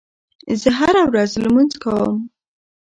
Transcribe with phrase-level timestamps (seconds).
[0.61, 2.15] زه هره ورځ لمونځ کوم.